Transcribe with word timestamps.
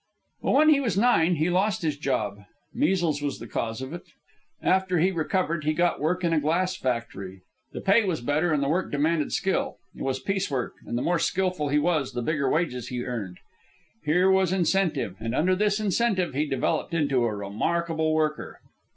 But 0.41 0.53
when 0.53 0.69
he 0.69 0.79
was 0.79 0.97
nine, 0.97 1.35
he 1.35 1.51
lost 1.51 1.83
his 1.83 1.95
job. 1.95 2.39
Measles 2.73 3.21
was 3.21 3.37
the 3.37 3.45
cause 3.45 3.83
of 3.83 3.93
it. 3.93 4.01
After 4.59 4.97
he 4.97 5.11
recovered, 5.11 5.63
he 5.63 5.73
got 5.73 5.99
work 5.99 6.23
in 6.23 6.33
a 6.33 6.39
glass 6.39 6.75
factory. 6.75 7.41
The 7.73 7.81
pay 7.81 8.03
was 8.03 8.19
better, 8.19 8.51
and 8.51 8.63
the 8.63 8.67
work 8.67 8.91
demanded 8.91 9.31
skill. 9.31 9.77
It 9.95 10.01
was 10.01 10.19
piecework, 10.19 10.73
and 10.87 10.97
the 10.97 11.03
more 11.03 11.19
skilful 11.19 11.69
he 11.69 11.77
was, 11.77 12.13
the 12.13 12.23
bigger 12.23 12.49
wages 12.49 12.87
he 12.87 13.05
earned. 13.05 13.37
Here 14.03 14.27
was 14.31 14.51
incentive. 14.51 15.17
And 15.19 15.35
under 15.35 15.55
this 15.55 15.79
incentive 15.79 16.33
he 16.33 16.47
developed 16.47 16.95
into 16.95 17.23
a 17.23 17.35
remarkable 17.35 18.11
worker. 18.15 18.59